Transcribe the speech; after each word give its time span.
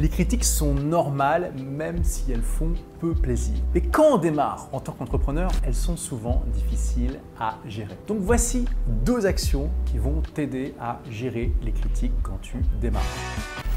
Les 0.00 0.08
critiques 0.08 0.44
sont 0.44 0.72
normales, 0.72 1.52
même 1.58 2.02
si 2.04 2.32
elles 2.32 2.40
font 2.40 2.72
peu 3.00 3.12
plaisir. 3.12 3.56
Mais 3.74 3.82
quand 3.82 4.14
on 4.14 4.16
démarre 4.16 4.70
en 4.72 4.80
tant 4.80 4.92
qu'entrepreneur, 4.92 5.50
elles 5.62 5.74
sont 5.74 5.98
souvent 5.98 6.42
difficiles 6.54 7.20
à 7.38 7.58
gérer. 7.66 7.98
Donc 8.08 8.16
voici 8.20 8.64
deux 9.04 9.26
actions 9.26 9.68
qui 9.84 9.98
vont 9.98 10.22
t'aider 10.22 10.74
à 10.80 11.00
gérer 11.10 11.52
les 11.62 11.72
critiques 11.72 12.14
quand 12.22 12.38
tu 12.40 12.56
démarres. 12.80 13.02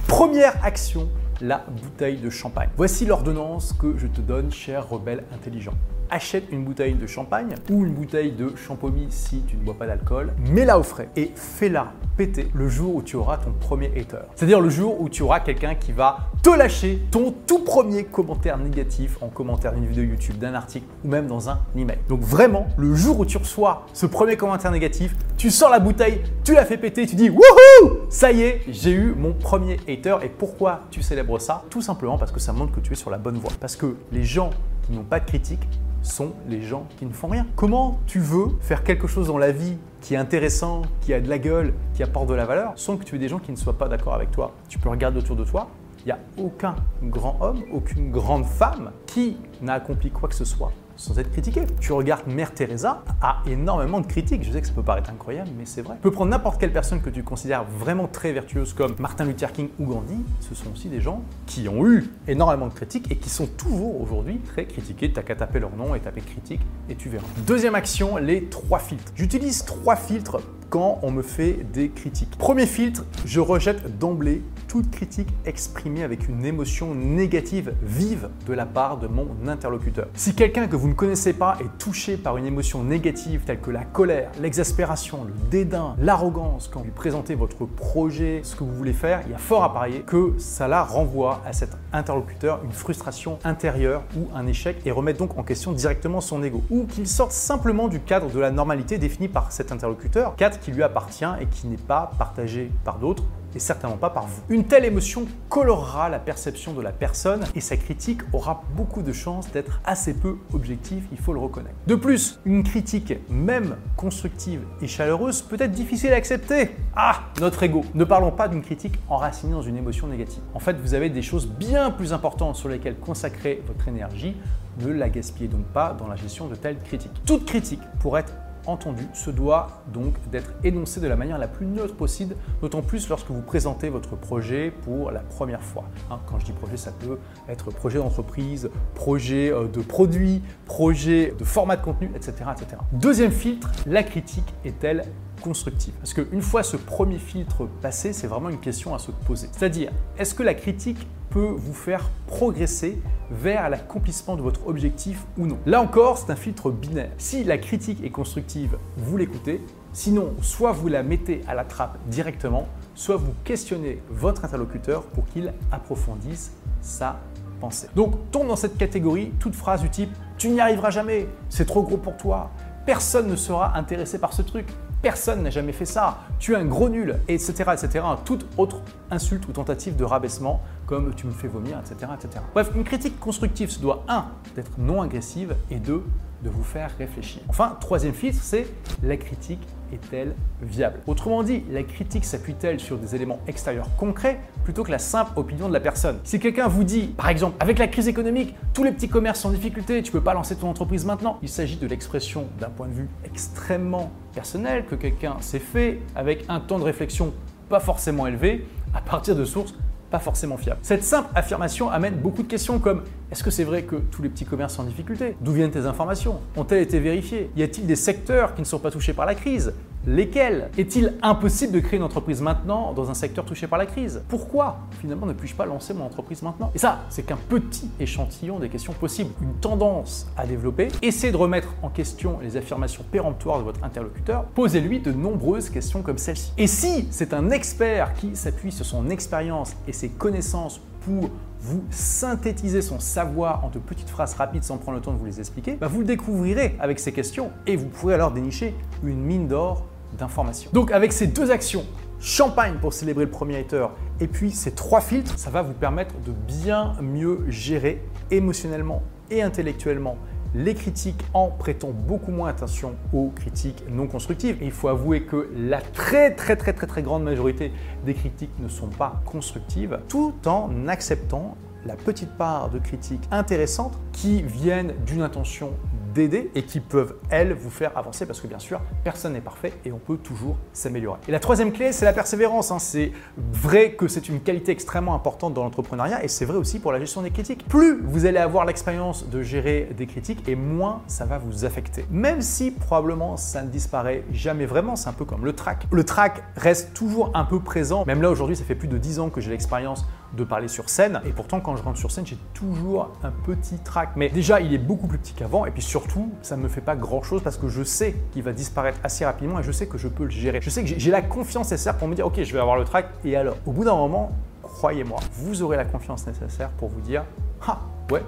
Première 0.07 0.63
action, 0.63 1.09
la 1.41 1.57
bouteille 1.57 2.21
de 2.21 2.29
champagne. 2.29 2.69
Voici 2.77 3.05
l'ordonnance 3.05 3.73
que 3.73 3.97
je 3.97 4.07
te 4.07 4.21
donne, 4.21 4.49
cher 4.49 4.87
rebelle 4.87 5.25
intelligent 5.33 5.73
achète 6.13 6.45
une 6.51 6.63
bouteille 6.63 6.93
de 6.93 7.07
champagne 7.07 7.55
ou 7.71 7.83
une 7.83 7.93
bouteille 7.93 8.31
de 8.31 8.55
champomis 8.55 9.07
si 9.09 9.41
tu 9.47 9.55
ne 9.55 9.61
bois 9.61 9.73
pas 9.73 9.87
d'alcool, 9.87 10.31
mets-la 10.51 10.77
au 10.77 10.83
frais 10.83 11.09
et 11.15 11.31
fais-la 11.35 11.91
péter 12.15 12.49
le 12.53 12.69
jour 12.69 12.95
où 12.95 13.01
tu 13.01 13.15
auras 13.15 13.37
ton 13.37 13.51
premier 13.51 13.87
hater. 13.87 14.19
C'est-à-dire 14.35 14.61
le 14.61 14.69
jour 14.69 15.01
où 15.01 15.09
tu 15.09 15.23
auras 15.23 15.39
quelqu'un 15.39 15.73
qui 15.73 15.91
va 15.91 16.29
te 16.43 16.51
lâcher 16.51 17.01
ton 17.09 17.33
tout 17.47 17.63
premier 17.63 18.03
commentaire 18.03 18.59
négatif 18.59 19.17
en 19.21 19.29
commentaire 19.29 19.73
d'une 19.73 19.87
vidéo 19.87 20.03
YouTube, 20.03 20.37
d'un 20.37 20.53
article 20.53 20.85
ou 21.03 21.07
même 21.07 21.25
dans 21.25 21.49
un 21.49 21.59
email. 21.75 21.97
Donc 22.07 22.21
vraiment, 22.21 22.67
le 22.77 22.93
jour 22.93 23.19
où 23.19 23.25
tu 23.25 23.37
reçois 23.37 23.87
ce 23.93 24.05
premier 24.05 24.37
commentaire 24.37 24.69
négatif, 24.69 25.15
tu 25.37 25.49
sors 25.49 25.71
la 25.71 25.79
bouteille, 25.79 26.21
tu 26.43 26.53
la 26.53 26.63
fais 26.63 26.77
péter, 26.77 27.07
tu 27.07 27.15
dis 27.15 27.31
wouhou, 27.31 28.01
ça 28.09 28.31
y 28.31 28.43
est, 28.43 28.61
j'ai 28.69 28.91
eu 28.91 29.15
mon 29.17 29.33
premier 29.33 29.77
hater. 29.87 30.17
Et 30.21 30.29
pourquoi 30.29 30.81
tu 30.91 31.01
célèbres 31.01 31.39
ça? 31.39 31.63
Tout 31.71 31.81
simplement 31.81 32.19
parce 32.19 32.31
que 32.31 32.39
ça 32.39 32.53
montre 32.53 32.73
que 32.73 32.81
tu 32.81 32.93
es 32.93 32.95
sur 32.95 33.09
la 33.09 33.17
bonne 33.17 33.39
voie. 33.39 33.51
Parce 33.59 33.75
que 33.75 33.95
les 34.11 34.23
gens 34.23 34.51
qui 34.85 34.91
n'ont 34.91 35.03
pas 35.03 35.19
de 35.19 35.25
critique 35.25 35.67
sont 36.03 36.33
les 36.47 36.61
gens 36.61 36.87
qui 36.97 37.05
ne 37.05 37.13
font 37.13 37.27
rien. 37.27 37.47
Comment 37.55 37.99
tu 38.05 38.19
veux 38.19 38.47
faire 38.61 38.83
quelque 38.83 39.07
chose 39.07 39.27
dans 39.27 39.37
la 39.37 39.51
vie 39.51 39.77
qui 40.01 40.13
est 40.13 40.17
intéressant, 40.17 40.83
qui 41.01 41.13
a 41.13 41.21
de 41.21 41.29
la 41.29 41.39
gueule, 41.39 41.73
qui 41.93 42.03
apporte 42.03 42.27
de 42.27 42.33
la 42.33 42.45
valeur, 42.45 42.73
sans 42.75 42.97
que 42.97 43.03
tu 43.03 43.15
aies 43.15 43.19
des 43.19 43.29
gens 43.29 43.39
qui 43.39 43.51
ne 43.51 43.57
soient 43.57 43.77
pas 43.77 43.87
d'accord 43.87 44.13
avec 44.13 44.31
toi? 44.31 44.53
Tu 44.69 44.77
peux 44.77 44.89
regarder 44.89 45.19
autour 45.19 45.35
de 45.35 45.45
toi, 45.45 45.69
il 45.99 46.07
n'y 46.07 46.11
a 46.11 46.19
aucun 46.37 46.75
grand 47.01 47.37
homme, 47.41 47.63
aucune 47.71 48.11
grande 48.11 48.45
femme 48.45 48.91
qui 49.07 49.37
n'a 49.61 49.73
accompli 49.73 50.11
quoi 50.11 50.27
que 50.27 50.35
ce 50.35 50.45
soit 50.45 50.71
sans 50.95 51.19
être 51.19 51.31
critiqué. 51.31 51.63
Tu 51.79 51.91
regardes 51.91 52.27
Mère 52.27 52.53
Teresa 52.53 53.03
a 53.21 53.41
énormément 53.47 53.99
de 53.99 54.07
critiques. 54.07 54.43
Je 54.43 54.51
sais 54.51 54.61
que 54.61 54.67
ça 54.67 54.73
peut 54.73 54.83
paraître 54.83 55.09
incroyable, 55.09 55.49
mais 55.57 55.65
c'est 55.65 55.81
vrai. 55.81 55.95
Tu 55.95 56.01
peux 56.01 56.11
prendre 56.11 56.31
n'importe 56.31 56.59
quelle 56.59 56.73
personne 56.73 57.01
que 57.01 57.09
tu 57.09 57.23
considères 57.23 57.63
vraiment 57.63 58.07
très 58.07 58.31
vertueuse 58.31 58.73
comme 58.73 58.95
Martin 58.99 59.25
Luther 59.25 59.51
King 59.51 59.69
ou 59.79 59.85
Gandhi. 59.85 60.17
Ce 60.39 60.55
sont 60.55 60.71
aussi 60.71 60.89
des 60.89 61.01
gens 61.01 61.23
qui 61.45 61.67
ont 61.67 61.85
eu 61.87 62.09
énormément 62.27 62.67
de 62.67 62.73
critiques 62.73 63.11
et 63.11 63.17
qui 63.17 63.29
sont 63.29 63.47
toujours 63.47 64.01
aujourd'hui 64.01 64.39
très 64.39 64.65
critiqués. 64.65 65.11
T'as 65.11 65.23
qu'à 65.23 65.35
taper 65.35 65.59
leur 65.59 65.75
nom 65.75 65.95
et 65.95 65.99
taper 65.99 66.21
critique 66.21 66.61
et 66.89 66.95
tu 66.95 67.09
verras. 67.09 67.25
Deuxième 67.45 67.75
action, 67.75 68.17
les 68.17 68.45
trois 68.45 68.79
filtres. 68.79 69.11
J'utilise 69.15 69.65
trois 69.65 69.95
filtres 69.95 70.39
quand 70.73 70.97
on 71.03 71.11
me 71.11 71.21
fait 71.21 71.59
des 71.71 71.89
critiques. 71.89 72.35
Premier 72.39 72.65
filtre, 72.65 73.05
je 73.25 73.39
rejette 73.39 73.99
d'emblée 73.99 74.41
toute 74.67 74.89
critique 74.89 75.27
exprimée 75.45 76.01
avec 76.01 76.27
une 76.27 76.43
émotion 76.45 76.95
négative 76.95 77.75
vive 77.83 78.29
de 78.47 78.53
la 78.53 78.65
part 78.65 78.97
de 78.97 79.05
mon 79.05 79.27
interlocuteur. 79.47 80.07
Si 80.15 80.33
quelqu'un 80.33 80.65
que 80.65 80.75
vous 80.75 80.87
ne 80.87 80.95
connaissez 80.95 81.33
pas 81.33 81.59
est 81.59 81.77
touché 81.77 82.17
par 82.17 82.37
une 82.37 82.47
émotion 82.47 82.83
négative 82.83 83.41
telle 83.45 83.59
que 83.59 83.69
la 83.69 83.83
colère, 83.83 84.31
l'exaspération, 84.41 85.25
le 85.25 85.33
dédain, 85.51 85.95
l'arrogance 85.99 86.71
quand 86.73 86.79
vous 86.79 86.85
lui 86.85 86.91
présentez 86.91 87.35
votre 87.35 87.65
projet, 87.67 88.41
ce 88.43 88.55
que 88.55 88.63
vous 88.63 88.73
voulez 88.73 88.93
faire, 88.93 89.21
il 89.27 89.31
y 89.31 89.35
a 89.35 89.37
fort 89.37 89.63
à 89.63 89.71
parier 89.71 89.99
que 89.99 90.33
ça 90.39 90.67
la 90.67 90.81
renvoie 90.81 91.43
à 91.45 91.53
cet 91.53 91.77
interlocuteur 91.91 92.61
une 92.65 92.71
frustration 92.71 93.37
intérieure 93.43 94.01
ou 94.17 94.27
un 94.35 94.47
échec 94.47 94.77
et 94.85 94.91
remet 94.91 95.13
donc 95.13 95.37
en 95.37 95.43
question 95.43 95.71
directement 95.71 96.19
son 96.19 96.41
ego 96.41 96.63
ou 96.71 96.85
qu'il 96.85 97.05
sorte 97.05 97.31
simplement 97.31 97.87
du 97.87 97.99
cadre 97.99 98.31
de 98.31 98.39
la 98.39 98.49
normalité 98.49 98.97
définie 98.97 99.27
par 99.27 99.51
cet 99.51 99.71
interlocuteur, 99.71 100.35
qui 100.63 100.71
lui 100.71 100.83
appartient 100.83 101.25
et 101.39 101.45
qui 101.45 101.67
n'est 101.67 101.77
pas 101.77 102.11
partagé 102.17 102.71
par 102.83 102.97
d'autres 102.97 103.23
et 103.55 103.59
certainement 103.59 103.97
pas 103.97 104.09
par 104.09 104.25
vous. 104.25 104.41
Une 104.49 104.63
telle 104.65 104.85
émotion 104.85 105.25
colorera 105.49 106.09
la 106.09 106.19
perception 106.19 106.73
de 106.73 106.81
la 106.81 106.91
personne 106.91 107.43
et 107.55 107.61
sa 107.61 107.77
critique 107.77 108.21
aura 108.33 108.63
beaucoup 108.75 109.01
de 109.01 109.13
chances 109.13 109.51
d'être 109.51 109.81
assez 109.85 110.13
peu 110.13 110.37
objective, 110.53 111.03
il 111.11 111.17
faut 111.17 111.33
le 111.33 111.39
reconnaître. 111.39 111.75
De 111.87 111.95
plus, 111.95 112.39
une 112.45 112.63
critique, 112.63 113.13
même 113.29 113.75
constructive 113.95 114.61
et 114.81 114.87
chaleureuse, 114.87 115.41
peut 115.41 115.57
être 115.59 115.71
difficile 115.71 116.13
à 116.13 116.15
accepter. 116.15 116.71
Ah, 116.95 117.21
notre 117.39 117.63
ego. 117.63 117.85
Ne 117.93 118.05
parlons 118.05 118.31
pas 118.31 118.47
d'une 118.47 118.61
critique 118.61 118.95
enracinée 119.09 119.53
dans 119.53 119.61
une 119.61 119.77
émotion 119.77 120.07
négative. 120.07 120.41
En 120.53 120.59
fait, 120.59 120.73
vous 120.73 120.93
avez 120.93 121.09
des 121.09 121.21
choses 121.21 121.47
bien 121.47 121.91
plus 121.91 122.13
importantes 122.13 122.55
sur 122.55 122.69
lesquelles 122.69 122.97
consacrer 122.97 123.61
votre 123.67 123.87
énergie. 123.87 124.35
Ne 124.81 124.91
la 124.91 125.09
gaspillez 125.09 125.47
donc 125.47 125.65
pas 125.65 125.93
dans 125.93 126.07
la 126.07 126.15
gestion 126.15 126.47
de 126.47 126.55
telles 126.55 126.79
critiques. 126.79 127.11
Toute 127.25 127.45
critique, 127.45 127.81
pour 127.99 128.17
être 128.17 128.33
entendu 128.65 129.03
se 129.13 129.29
doit 129.29 129.83
donc 129.93 130.13
d'être 130.29 130.53
énoncé 130.63 130.99
de 130.99 131.07
la 131.07 131.15
manière 131.15 131.37
la 131.37 131.47
plus 131.47 131.65
neutre 131.65 131.95
possible, 131.95 132.35
d'autant 132.61 132.81
plus 132.81 133.09
lorsque 133.09 133.29
vous 133.29 133.41
présentez 133.41 133.89
votre 133.89 134.15
projet 134.15 134.71
pour 134.83 135.11
la 135.11 135.21
première 135.21 135.61
fois. 135.61 135.85
Hein, 136.09 136.19
quand 136.25 136.39
je 136.39 136.45
dis 136.45 136.51
projet, 136.51 136.77
ça 136.77 136.91
peut 136.91 137.19
être 137.49 137.71
projet 137.71 137.99
d'entreprise, 137.99 138.69
projet 138.95 139.51
euh, 139.51 139.67
de 139.67 139.81
produit, 139.81 140.41
projet 140.65 141.33
de 141.37 141.43
format 141.43 141.75
de 141.75 141.83
contenu, 141.83 142.11
etc. 142.15 142.33
etc. 142.51 142.81
Deuxième 142.93 143.31
filtre, 143.31 143.71
la 143.85 144.03
critique 144.03 144.53
est-elle 144.65 145.05
constructive 145.43 145.93
Parce 145.99 146.13
qu'une 146.13 146.41
fois 146.41 146.63
ce 146.63 146.77
premier 146.77 147.19
filtre 147.19 147.67
passé, 147.81 148.13
c'est 148.13 148.27
vraiment 148.27 148.49
une 148.49 148.59
question 148.59 148.95
à 148.95 148.99
se 148.99 149.11
poser. 149.11 149.49
C'est-à-dire, 149.51 149.91
est-ce 150.17 150.33
que 150.33 150.41
la 150.41 150.53
critique 150.53 151.05
peut 151.29 151.53
vous 151.55 151.73
faire 151.73 152.09
progresser 152.27 152.99
vers 153.29 153.69
l'accomplissement 153.69 154.35
de 154.35 154.41
votre 154.41 154.65
objectif 154.67 155.25
ou 155.37 155.45
non? 155.45 155.59
Là 155.65 155.81
encore, 155.81 156.17
c'est 156.17 156.31
un 156.31 156.35
filtre 156.35 156.71
binaire. 156.71 157.11
Si 157.17 157.43
la 157.43 157.57
critique 157.57 158.03
est 158.03 158.09
constructive, 158.09 158.77
vous 158.97 159.17
l'écoutez. 159.17 159.61
Sinon, 159.91 160.33
soit 160.41 160.71
vous 160.71 160.87
la 160.87 161.03
mettez 161.03 161.41
à 161.47 161.53
la 161.53 161.65
trappe 161.65 161.97
directement, 162.07 162.67
soit 162.95 163.17
vous 163.17 163.33
questionnez 163.43 164.01
votre 164.09 164.45
interlocuteur 164.45 165.03
pour 165.03 165.25
qu'il 165.27 165.53
approfondisse 165.71 166.53
sa 166.81 167.19
pensée. 167.59 167.87
Donc, 167.95 168.31
tombe 168.31 168.47
dans 168.47 168.55
cette 168.55 168.77
catégorie 168.77 169.31
toute 169.39 169.55
phrase 169.55 169.81
du 169.81 169.89
type 169.89 170.09
Tu 170.37 170.49
n'y 170.49 170.59
arriveras 170.59 170.89
jamais, 170.89 171.27
c'est 171.49 171.65
trop 171.65 171.83
gros 171.83 171.97
pour 171.97 172.17
toi, 172.17 172.49
personne 172.85 173.27
ne 173.27 173.35
sera 173.35 173.77
intéressé 173.77 174.17
par 174.19 174.33
ce 174.33 174.41
truc, 174.41 174.67
personne 175.03 175.43
n'a 175.43 175.49
jamais 175.49 175.73
fait 175.73 175.85
ça, 175.85 176.21
tu 176.39 176.53
es 176.53 176.55
un 176.55 176.65
gros 176.65 176.89
nul, 176.89 177.19
etc., 177.27 177.51
etc. 177.73 178.05
Toute 178.25 178.47
autre 178.57 178.81
insulte 179.11 179.47
ou 179.47 179.51
tentative 179.51 179.95
de 179.97 180.05
rabaissement, 180.05 180.61
comme 180.87 181.13
tu 181.13 181.27
me 181.27 181.33
fais 181.33 181.49
vomir, 181.49 181.77
etc., 181.77 182.11
etc. 182.15 182.43
Bref, 182.53 182.71
une 182.73 182.85
critique 182.85 183.19
constructive 183.19 183.69
se 183.69 183.79
doit, 183.79 184.05
un, 184.07 184.25
d'être 184.55 184.71
non 184.77 185.01
agressive, 185.01 185.55
et 185.69 185.75
deux, 185.75 186.03
de 186.41 186.49
vous 186.49 186.63
faire 186.63 186.89
réfléchir. 186.97 187.41
Enfin, 187.49 187.77
troisième 187.79 188.13
filtre, 188.13 188.39
c'est 188.41 188.65
la 189.03 189.17
critique 189.17 189.61
est-elle 189.93 190.35
viable? 190.61 190.99
Autrement 191.07 191.43
dit, 191.43 191.63
la 191.71 191.83
critique 191.83 192.25
s'appuie-t-elle 192.25 192.79
sur 192.79 192.97
des 192.97 193.15
éléments 193.15 193.39
extérieurs 193.47 193.89
concrets 193.97 194.39
plutôt 194.63 194.83
que 194.83 194.91
la 194.91 194.99
simple 194.99 195.31
opinion 195.35 195.67
de 195.67 195.73
la 195.73 195.79
personne? 195.79 196.19
Si 196.23 196.39
quelqu'un 196.39 196.67
vous 196.67 196.83
dit, 196.83 197.13
par 197.17 197.29
exemple, 197.29 197.55
avec 197.59 197.79
la 197.79 197.87
crise 197.87 198.07
économique, 198.07 198.55
tous 198.73 198.83
les 198.83 198.91
petits 198.91 199.09
commerces 199.09 199.41
sont 199.41 199.49
en 199.49 199.53
difficulté, 199.53 200.01
tu 200.01 200.09
ne 200.09 200.13
peux 200.13 200.23
pas 200.23 200.33
lancer 200.33 200.55
ton 200.55 200.69
entreprise 200.69 201.05
maintenant, 201.05 201.37
il 201.41 201.49
s'agit 201.49 201.77
de 201.77 201.87
l'expression 201.87 202.45
d'un 202.59 202.69
point 202.69 202.87
de 202.87 202.93
vue 202.93 203.09
extrêmement 203.25 204.11
personnel 204.33 204.85
que 204.85 204.95
quelqu'un 204.95 205.37
s'est 205.39 205.59
fait 205.59 205.99
avec 206.15 206.45
un 206.49 206.59
temps 206.59 206.79
de 206.79 206.83
réflexion 206.83 207.33
pas 207.69 207.79
forcément 207.79 208.27
élevé 208.27 208.65
à 208.93 209.01
partir 209.01 209.35
de 209.35 209.45
sources 209.45 209.73
pas 210.13 210.19
forcément 210.19 210.57
fiables. 210.57 210.79
Cette 210.83 211.03
simple 211.03 211.27
affirmation 211.33 211.89
amène 211.89 212.13
beaucoup 212.13 212.43
de 212.43 212.47
questions 212.47 212.77
comme 212.77 213.01
est-ce 213.31 213.43
que 213.43 213.49
c'est 213.49 213.63
vrai 213.63 213.81
que 213.81 213.95
tous 213.95 214.21
les 214.21 214.29
petits 214.29 214.45
commerces 214.45 214.75
sont 214.75 214.83
en 214.83 214.85
difficulté? 214.85 215.35
D'où 215.41 215.53
viennent 215.53 215.71
tes 215.71 215.87
informations? 215.87 216.39
Ont-elles 216.55 216.83
été 216.83 216.99
vérifiées? 216.99 217.49
Y 217.57 217.63
a-t-il 217.63 217.87
des 217.87 217.95
secteurs 217.95 218.53
qui 218.53 218.61
ne 218.61 218.65
sont 218.67 218.77
pas 218.77 218.91
touchés 218.91 219.13
par 219.13 219.25
la 219.25 219.33
crise? 219.33 219.73
Lesquels 220.05 220.69
Est-il 220.77 221.13
impossible 221.21 221.71
de 221.71 221.79
créer 221.79 221.97
une 221.97 222.03
entreprise 222.03 222.41
maintenant 222.41 222.91
dans 222.91 223.09
un 223.09 223.13
secteur 223.13 223.45
touché 223.45 223.67
par 223.67 223.79
la 223.79 223.85
crise? 223.85 224.21
Pourquoi 224.27 224.79
finalement 224.99 225.25
ne 225.25 225.31
puis-je 225.31 225.55
pas 225.55 225.65
lancer 225.65 225.93
mon 225.93 226.03
entreprise 226.03 226.41
maintenant? 226.41 226.71
Et 226.75 226.77
ça, 226.77 227.03
c'est 227.09 227.23
qu'un 227.23 227.37
petit 227.37 227.89
échantillon 228.01 228.59
des 228.59 228.67
questions 228.67 228.91
possibles, 228.91 229.31
une 229.41 229.53
tendance 229.53 230.27
à 230.35 230.45
développer. 230.45 230.89
Essayez 231.01 231.31
de 231.31 231.37
remettre 231.37 231.73
en 231.81 231.89
question 231.89 232.39
les 232.41 232.57
affirmations 232.57 233.05
péremptoires 233.09 233.59
de 233.59 233.63
votre 233.63 233.81
interlocuteur. 233.81 234.43
Posez-lui 234.55 234.99
de 234.99 235.13
nombreuses 235.13 235.69
questions 235.69 236.01
comme 236.01 236.17
celle-ci. 236.17 236.51
Et 236.57 236.67
si 236.67 237.07
c'est 237.09 237.33
un 237.33 237.49
expert 237.49 238.13
qui 238.15 238.35
s'appuie 238.35 238.73
sur 238.73 238.85
son 238.85 239.09
expérience 239.09 239.73
et 239.87 239.93
ses 239.93 240.09
connaissances 240.09 240.81
pour 241.05 241.29
vous 241.61 241.83
synthétiser 241.91 242.81
son 242.81 242.99
savoir 242.99 243.63
en 243.63 243.69
de 243.69 243.79
petites 243.79 244.09
phrases 244.09 244.33
rapides 244.33 244.65
sans 244.65 244.77
prendre 244.77 244.97
le 244.97 245.01
temps 245.01 245.13
de 245.13 245.17
vous 245.17 245.25
les 245.25 245.39
expliquer, 245.39 245.77
bah, 245.79 245.87
vous 245.87 245.99
le 245.99 246.05
découvrirez 246.05 246.75
avec 246.81 246.99
ces 246.99 247.13
questions 247.13 247.51
et 247.67 247.77
vous 247.77 247.87
pourrez 247.87 248.15
alors 248.15 248.31
dénicher 248.31 248.75
une 249.01 249.21
mine 249.21 249.47
d'or 249.47 249.85
d'informations. 250.17 250.69
Donc 250.73 250.91
avec 250.91 251.11
ces 251.13 251.27
deux 251.27 251.51
actions, 251.51 251.85
champagne 252.19 252.75
pour 252.79 252.93
célébrer 252.93 253.25
le 253.25 253.31
premier 253.31 253.57
hater 253.57 253.87
et 254.19 254.27
puis 254.27 254.51
ces 254.51 254.71
trois 254.71 255.01
filtres, 255.01 255.37
ça 255.37 255.49
va 255.49 255.61
vous 255.61 255.73
permettre 255.73 256.15
de 256.25 256.31
bien 256.31 256.93
mieux 257.01 257.39
gérer 257.49 258.01
émotionnellement 258.31 259.03
et 259.29 259.41
intellectuellement 259.41 260.17
les 260.55 260.75
critiques 260.75 261.23
en 261.33 261.47
prêtant 261.47 261.89
beaucoup 261.89 262.31
moins 262.31 262.49
attention 262.49 262.95
aux 263.11 263.31
critiques 263.35 263.83
non 263.89 264.07
constructives. 264.07 264.57
Il 264.61 264.71
faut 264.71 264.87
avouer 264.87 265.23
que 265.23 265.49
la 265.55 265.81
très 265.81 266.35
très 266.35 266.55
très 266.55 266.73
très 266.73 266.87
très 266.87 267.01
grande 267.01 267.23
majorité 267.23 267.71
des 268.05 268.13
critiques 268.13 268.57
ne 268.59 268.67
sont 268.67 268.87
pas 268.87 269.21
constructives, 269.25 269.99
tout 270.07 270.33
en 270.45 270.87
acceptant 270.87 271.57
la 271.85 271.95
petite 271.95 272.31
part 272.37 272.69
de 272.69 272.79
critiques 272.79 273.23
intéressantes 273.31 273.99
qui 274.11 274.41
viennent 274.41 274.93
d'une 275.05 275.21
intention 275.21 275.71
d'aider 276.13 276.51
et 276.55 276.63
qui 276.63 276.79
peuvent, 276.79 277.15
elles, 277.29 277.53
vous 277.53 277.69
faire 277.69 277.97
avancer 277.97 278.25
parce 278.25 278.39
que 278.39 278.47
bien 278.47 278.59
sûr, 278.59 278.79
personne 279.03 279.33
n'est 279.33 279.41
parfait 279.41 279.73
et 279.85 279.91
on 279.91 279.97
peut 279.97 280.17
toujours 280.17 280.57
s'améliorer. 280.73 281.19
Et 281.27 281.31
la 281.31 281.39
troisième 281.39 281.71
clé, 281.71 281.91
c'est 281.91 282.05
la 282.05 282.13
persévérance. 282.13 282.71
Hein. 282.71 282.79
C'est 282.79 283.11
vrai 283.37 283.93
que 283.93 284.07
c'est 284.07 284.29
une 284.29 284.41
qualité 284.41 284.71
extrêmement 284.71 285.15
importante 285.15 285.53
dans 285.53 285.63
l'entrepreneuriat 285.63 286.23
et 286.23 286.27
c'est 286.27 286.45
vrai 286.45 286.57
aussi 286.57 286.79
pour 286.79 286.91
la 286.91 286.99
gestion 286.99 287.21
des 287.21 287.31
critiques. 287.31 287.67
Plus 287.67 288.01
vous 288.01 288.25
allez 288.25 288.37
avoir 288.37 288.65
l'expérience 288.65 289.29
de 289.29 289.41
gérer 289.41 289.89
des 289.97 290.05
critiques 290.05 290.47
et 290.47 290.55
moins 290.55 291.01
ça 291.07 291.25
va 291.25 291.37
vous 291.37 291.65
affecter. 291.65 292.05
Même 292.11 292.41
si 292.41 292.71
probablement 292.71 293.37
ça 293.37 293.61
ne 293.63 293.69
disparaît 293.69 294.23
jamais 294.31 294.65
vraiment, 294.65 294.95
c'est 294.95 295.09
un 295.09 295.13
peu 295.13 295.25
comme 295.25 295.45
le 295.45 295.53
track. 295.53 295.87
Le 295.91 296.03
track 296.03 296.43
reste 296.55 296.93
toujours 296.93 297.31
un 297.33 297.45
peu 297.45 297.59
présent. 297.59 298.03
Même 298.05 298.21
là 298.21 298.29
aujourd'hui, 298.29 298.55
ça 298.55 298.63
fait 298.63 298.75
plus 298.75 298.87
de 298.87 298.97
10 298.97 299.19
ans 299.19 299.29
que 299.29 299.41
j'ai 299.41 299.51
l'expérience 299.51 300.05
de 300.33 300.43
parler 300.43 300.67
sur 300.67 300.89
scène. 300.89 301.21
Et 301.25 301.29
pourtant, 301.29 301.59
quand 301.59 301.75
je 301.75 301.83
rentre 301.83 301.99
sur 301.99 302.11
scène, 302.11 302.25
j'ai 302.25 302.37
toujours 302.53 303.11
un 303.23 303.31
petit 303.31 303.77
track. 303.77 304.11
Mais 304.15 304.29
déjà, 304.29 304.59
il 304.61 304.73
est 304.73 304.79
beaucoup 304.79 305.07
plus 305.07 305.17
petit 305.17 305.33
qu'avant. 305.33 305.65
Et 305.65 305.71
puis 305.71 305.81
surtout, 305.81 306.31
ça 306.41 306.57
ne 306.57 306.63
me 306.63 306.67
fait 306.67 306.81
pas 306.81 306.95
grand-chose 306.95 307.41
parce 307.43 307.57
que 307.57 307.67
je 307.67 307.83
sais 307.83 308.15
qu'il 308.31 308.43
va 308.43 308.51
disparaître 308.51 308.99
assez 309.03 309.25
rapidement 309.25 309.59
et 309.59 309.63
je 309.63 309.71
sais 309.71 309.87
que 309.87 309.97
je 309.97 310.07
peux 310.07 310.23
le 310.23 310.29
gérer. 310.29 310.59
Je 310.61 310.69
sais 310.69 310.83
que 310.83 310.87
j'ai 310.97 311.11
la 311.11 311.21
confiance 311.21 311.71
nécessaire 311.71 311.97
pour 311.97 312.07
me 312.07 312.15
dire, 312.15 312.25
ok, 312.25 312.41
je 312.43 312.53
vais 312.53 312.59
avoir 312.59 312.77
le 312.77 312.83
track. 312.83 313.07
Et 313.23 313.35
alors, 313.35 313.55
au 313.65 313.71
bout 313.71 313.83
d'un 313.83 313.95
moment, 313.95 314.31
croyez-moi, 314.61 315.19
vous 315.33 315.61
aurez 315.61 315.77
la 315.77 315.85
confiance 315.85 316.25
nécessaire 316.25 316.69
pour 316.69 316.89
vous 316.89 317.01
dire, 317.01 317.23
ah, 317.67 317.79
ouais, 318.11 318.23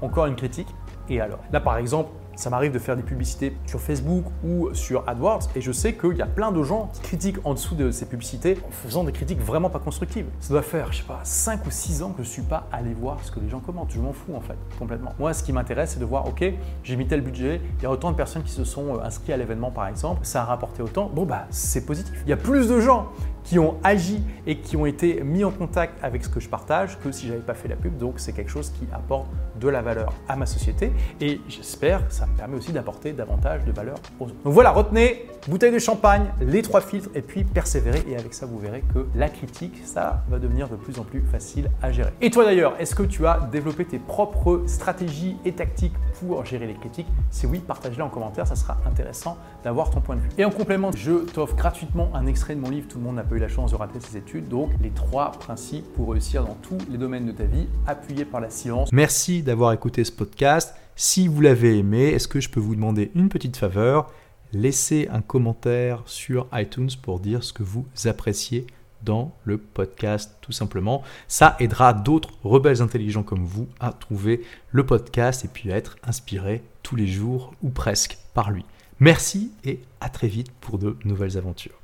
encore 0.00 0.26
une 0.26 0.36
critique. 0.36 0.68
Et 1.08 1.20
alors? 1.20 1.40
Là, 1.52 1.60
par 1.60 1.76
exemple, 1.76 2.10
ça 2.36 2.50
m'arrive 2.50 2.72
de 2.72 2.78
faire 2.78 2.96
des 2.96 3.02
publicités 3.02 3.56
sur 3.66 3.80
Facebook 3.80 4.24
ou 4.44 4.72
sur 4.74 5.08
AdWords 5.08 5.48
et 5.54 5.60
je 5.60 5.72
sais 5.72 5.94
qu'il 5.94 6.16
y 6.16 6.22
a 6.22 6.26
plein 6.26 6.52
de 6.52 6.62
gens 6.62 6.90
qui 6.92 7.00
critiquent 7.02 7.38
en 7.44 7.54
dessous 7.54 7.74
de 7.74 7.90
ces 7.90 8.06
publicités 8.06 8.58
en 8.66 8.70
faisant 8.70 9.04
des 9.04 9.12
critiques 9.12 9.40
vraiment 9.40 9.70
pas 9.70 9.78
constructives. 9.78 10.26
Ça 10.40 10.50
doit 10.50 10.62
faire, 10.62 10.92
je 10.92 10.98
sais 10.98 11.04
pas, 11.04 11.20
5 11.22 11.66
ou 11.66 11.70
6 11.70 12.02
ans 12.02 12.10
que 12.10 12.22
je 12.22 12.28
suis 12.28 12.42
pas 12.42 12.66
allé 12.72 12.94
voir 12.94 13.18
ce 13.22 13.30
que 13.30 13.40
les 13.40 13.48
gens 13.48 13.60
commentent. 13.60 13.92
Je 13.92 14.00
m'en 14.00 14.12
fous 14.12 14.34
en 14.34 14.40
fait, 14.40 14.56
complètement. 14.78 15.12
Moi, 15.18 15.32
ce 15.34 15.42
qui 15.42 15.52
m'intéresse, 15.52 15.92
c'est 15.92 16.00
de 16.00 16.04
voir, 16.04 16.26
ok, 16.26 16.44
j'ai 16.82 16.96
mis 16.96 17.06
tel 17.06 17.20
budget, 17.20 17.60
il 17.78 17.82
y 17.82 17.86
a 17.86 17.90
autant 17.90 18.10
de 18.10 18.16
personnes 18.16 18.42
qui 18.42 18.52
se 18.52 18.64
sont 18.64 18.96
euh, 18.96 19.04
inscrits 19.04 19.32
à 19.32 19.36
l'événement 19.36 19.70
par 19.70 19.86
exemple, 19.86 20.20
ça 20.24 20.42
a 20.42 20.44
rapporté 20.44 20.82
autant. 20.82 21.10
Bon, 21.12 21.24
bah, 21.24 21.46
c'est 21.50 21.86
positif. 21.86 22.22
Il 22.26 22.30
y 22.30 22.32
a 22.32 22.36
plus 22.36 22.68
de 22.68 22.80
gens 22.80 23.08
qui 23.44 23.58
ont 23.58 23.76
agi 23.82 24.22
et 24.46 24.58
qui 24.58 24.76
ont 24.76 24.86
été 24.86 25.22
mis 25.22 25.44
en 25.44 25.50
contact 25.50 25.94
avec 26.02 26.24
ce 26.24 26.28
que 26.28 26.40
je 26.40 26.48
partage 26.48 26.98
que 27.00 27.12
si 27.12 27.26
j'avais 27.26 27.40
pas 27.40 27.54
fait 27.54 27.68
la 27.68 27.76
pub. 27.76 27.96
Donc 27.96 28.14
c'est 28.16 28.32
quelque 28.32 28.50
chose 28.50 28.70
qui 28.70 28.86
apporte 28.92 29.28
de 29.60 29.68
la 29.68 29.82
valeur 29.82 30.12
à 30.28 30.36
ma 30.36 30.46
société 30.46 30.92
et 31.20 31.40
j'espère 31.48 32.06
que 32.08 32.14
ça 32.14 32.26
me 32.26 32.36
permet 32.36 32.56
aussi 32.56 32.72
d'apporter 32.72 33.12
davantage 33.12 33.64
de 33.64 33.72
valeur 33.72 33.98
aux 34.18 34.24
autres. 34.24 34.34
Donc 34.44 34.52
voilà, 34.52 34.70
retenez 34.70 35.26
bouteille 35.48 35.72
de 35.72 35.78
champagne, 35.78 36.26
les 36.40 36.62
trois 36.62 36.80
filtres 36.80 37.10
et 37.14 37.22
puis 37.22 37.44
persévérer 37.44 38.04
et 38.08 38.16
avec 38.16 38.34
ça 38.34 38.46
vous 38.46 38.58
verrez 38.58 38.82
que 38.94 39.06
la 39.14 39.28
critique, 39.28 39.82
ça 39.84 40.22
va 40.28 40.38
devenir 40.38 40.68
de 40.68 40.76
plus 40.76 40.98
en 40.98 41.04
plus 41.04 41.20
facile 41.20 41.70
à 41.82 41.90
gérer. 41.92 42.12
Et 42.20 42.30
toi 42.30 42.44
d'ailleurs, 42.44 42.74
est-ce 42.78 42.94
que 42.94 43.02
tu 43.02 43.26
as 43.26 43.40
développé 43.50 43.84
tes 43.84 43.98
propres 43.98 44.62
stratégies 44.66 45.36
et 45.44 45.52
tactiques 45.52 45.94
pour 46.20 46.44
gérer 46.44 46.66
les 46.66 46.74
critiques? 46.74 47.08
Si 47.30 47.46
oui, 47.46 47.58
partage-les 47.58 48.02
en 48.02 48.08
commentaire, 48.08 48.46
ça 48.46 48.56
sera 48.56 48.76
intéressant 48.86 49.36
d'avoir 49.64 49.90
ton 49.90 50.00
point 50.00 50.16
de 50.16 50.20
vue. 50.20 50.28
Et 50.38 50.44
en 50.44 50.50
complément, 50.50 50.90
je 50.92 51.24
t'offre 51.24 51.56
gratuitement 51.56 52.10
un 52.14 52.26
extrait 52.26 52.54
de 52.54 52.60
mon 52.60 52.70
livre 52.70 52.86
Tout 52.88 52.98
le 52.98 53.04
monde 53.04 53.16
n'a 53.16 53.24
eu 53.32 53.38
la 53.38 53.48
chance 53.48 53.72
de 53.72 53.76
rater 53.76 54.00
ses 54.00 54.16
études, 54.16 54.48
donc 54.48 54.70
les 54.80 54.90
trois 54.90 55.32
principes 55.32 55.84
pour 55.94 56.12
réussir 56.12 56.44
dans 56.44 56.56
tous 56.62 56.78
les 56.90 56.98
domaines 56.98 57.26
de 57.26 57.32
ta 57.32 57.44
vie, 57.44 57.66
appuyés 57.86 58.24
par 58.24 58.40
la 58.40 58.50
science. 58.50 58.90
Merci 58.92 59.42
d'avoir 59.42 59.72
écouté 59.72 60.04
ce 60.04 60.12
podcast. 60.12 60.74
Si 60.96 61.28
vous 61.28 61.40
l'avez 61.40 61.78
aimé, 61.78 62.08
est-ce 62.08 62.28
que 62.28 62.40
je 62.40 62.50
peux 62.50 62.60
vous 62.60 62.74
demander 62.74 63.10
une 63.14 63.28
petite 63.28 63.56
faveur? 63.56 64.10
Laissez 64.52 65.08
un 65.10 65.22
commentaire 65.22 66.02
sur 66.04 66.46
iTunes 66.52 66.90
pour 67.00 67.20
dire 67.20 67.42
ce 67.42 67.52
que 67.52 67.62
vous 67.62 67.86
appréciez 68.04 68.66
dans 69.02 69.34
le 69.44 69.58
podcast 69.58 70.36
tout 70.40 70.52
simplement. 70.52 71.02
Ça 71.28 71.56
aidera 71.58 71.92
d'autres 71.92 72.30
rebelles 72.44 72.82
intelligents 72.82 73.22
comme 73.22 73.44
vous 73.44 73.66
à 73.80 73.92
trouver 73.92 74.42
le 74.70 74.86
podcast 74.86 75.44
et 75.44 75.48
puis 75.48 75.72
à 75.72 75.76
être 75.76 75.96
inspirés 76.04 76.62
tous 76.82 76.96
les 76.96 77.06
jours 77.06 77.54
ou 77.62 77.70
presque 77.70 78.18
par 78.34 78.50
lui. 78.50 78.64
Merci 79.00 79.52
et 79.64 79.80
à 80.00 80.08
très 80.08 80.28
vite 80.28 80.52
pour 80.60 80.78
de 80.78 80.96
nouvelles 81.04 81.36
aventures. 81.36 81.81